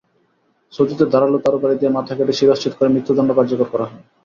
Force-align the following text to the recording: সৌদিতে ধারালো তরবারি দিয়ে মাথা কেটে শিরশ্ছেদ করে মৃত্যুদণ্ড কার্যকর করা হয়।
সৌদিতে 0.73 1.05
ধারালো 1.13 1.37
তরবারি 1.45 1.75
দিয়ে 1.79 1.95
মাথা 1.97 2.13
কেটে 2.17 2.33
শিরশ্ছেদ 2.39 2.73
করে 2.77 2.89
মৃত্যুদণ্ড 2.93 3.29
কার্যকর 3.37 3.67
করা 3.73 3.85
হয়। 3.85 4.03